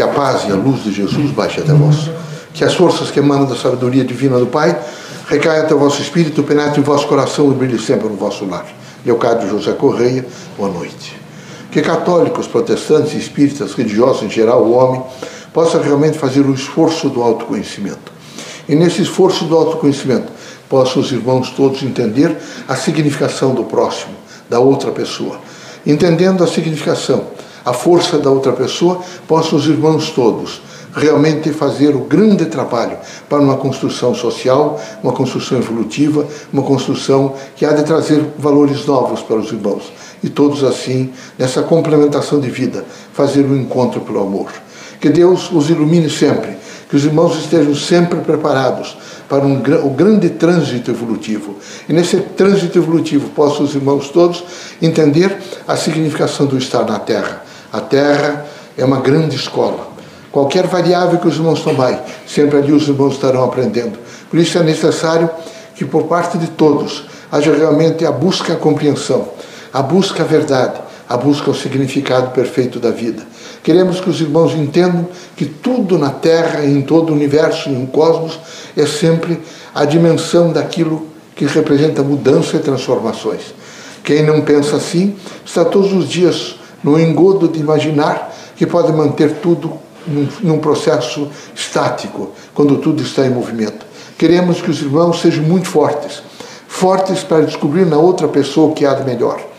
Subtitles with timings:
[0.00, 2.08] Que a paz e a luz de Jesus baixe até vós.
[2.54, 4.74] Que as forças que emanam da sabedoria divina do Pai
[5.28, 8.64] recaiam até o vosso espírito, penetrem em vosso coração e brilhem sempre no vosso lar.
[9.04, 10.24] Leocádio José Correia,
[10.56, 11.20] boa noite.
[11.70, 15.02] Que católicos, protestantes, espíritas, religiosos em geral, o homem,
[15.52, 18.10] possa realmente fazer o esforço do autoconhecimento.
[18.66, 20.32] E nesse esforço do autoconhecimento,
[20.66, 24.14] possam os irmãos todos entender a significação do próximo,
[24.48, 25.38] da outra pessoa.
[25.86, 27.26] Entendendo a significação,
[27.64, 30.60] a força da outra pessoa, possam os irmãos todos
[30.94, 37.64] realmente fazer o grande trabalho para uma construção social, uma construção evolutiva, uma construção que
[37.64, 39.92] há de trazer valores novos para os irmãos.
[40.22, 44.50] E todos assim, nessa complementação de vida, fazer um encontro pelo amor.
[45.00, 46.56] Que Deus os ilumine sempre,
[46.90, 48.96] que os irmãos estejam sempre preparados
[49.28, 51.54] para um, o grande trânsito evolutivo.
[51.88, 54.42] E nesse trânsito evolutivo possam os irmãos todos
[54.82, 57.44] entender a significação do estar na Terra.
[57.72, 58.44] A Terra
[58.76, 59.88] é uma grande escola.
[60.32, 63.96] Qualquer variável que os irmãos tomarem, sempre ali os irmãos estarão aprendendo.
[64.28, 65.30] Por isso é necessário
[65.76, 69.28] que por parte de todos haja realmente a busca à compreensão,
[69.72, 70.80] a busca à verdade,
[71.10, 73.26] a busca ao significado perfeito da vida.
[73.64, 78.38] Queremos que os irmãos entendam que tudo na Terra, em todo o universo, no cosmos,
[78.76, 79.40] é sempre
[79.74, 83.52] a dimensão daquilo que representa mudança e transformações.
[84.04, 89.38] Quem não pensa assim está todos os dias no engodo de imaginar que pode manter
[89.42, 89.72] tudo
[90.06, 93.84] num, num processo estático, quando tudo está em movimento.
[94.16, 96.22] Queremos que os irmãos sejam muito fortes
[96.68, 99.49] fortes para descobrir na outra pessoa o que há de melhor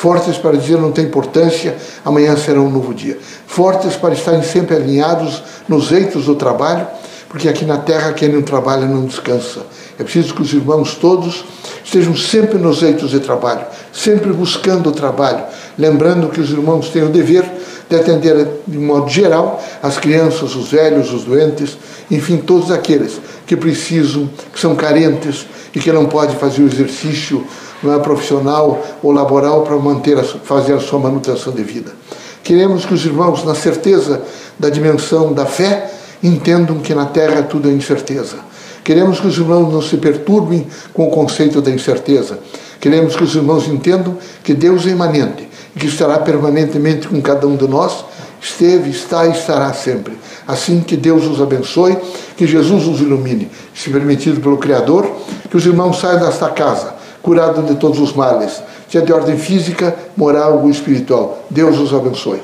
[0.00, 3.18] fortes para dizer não tem importância, amanhã será um novo dia.
[3.46, 6.86] Fortes para estarem sempre alinhados nos eitos do trabalho,
[7.30, 9.64] porque aqui na terra quem não trabalha não descansa.
[9.96, 11.44] É preciso que os irmãos todos
[11.82, 15.44] estejam sempre nos eitos de trabalho, sempre buscando o trabalho,
[15.78, 17.48] lembrando que os irmãos têm o dever
[17.88, 21.78] de atender, de modo geral, as crianças, os velhos, os doentes,
[22.10, 27.46] enfim, todos aqueles que precisam, que são carentes e que não podem fazer o exercício
[27.84, 31.92] é profissional ou laboral para manter a, fazer a sua manutenção de vida.
[32.42, 34.20] Queremos que os irmãos, na certeza
[34.58, 35.90] da dimensão da fé,
[36.22, 38.36] entendam que na terra tudo é incerteza.
[38.84, 42.38] Queremos que os irmãos não se perturbem com o conceito da incerteza.
[42.80, 47.46] Queremos que os irmãos entendam que Deus é imanente e que estará permanentemente com cada
[47.46, 48.04] um de nós,
[48.40, 50.18] esteve, está e estará sempre.
[50.48, 51.96] Assim que Deus os abençoe,
[52.36, 53.50] que Jesus os ilumine.
[53.74, 55.10] Se permitido pelo Criador,
[55.50, 59.94] que os irmãos saiam desta casa curado de todos os males, seja de ordem física,
[60.16, 61.44] moral ou espiritual.
[61.50, 62.40] Deus os abençoe.